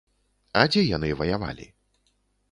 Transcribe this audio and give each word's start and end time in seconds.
А 0.61 0.63
дзе 0.75 0.81
яны 0.85 1.11
ваявалі? 1.19 1.67